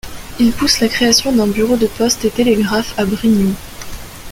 Il 0.39 0.51
pousse 0.51 0.79
la 0.79 0.87
création 0.87 1.31
d'un 1.31 1.45
bureau 1.45 1.77
de 1.77 1.85
poste 1.85 2.25
et 2.25 2.31
télégraphe 2.31 2.97
à 2.97 3.05
Brignoud. 3.05 3.53